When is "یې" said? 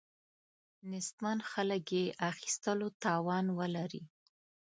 1.97-2.03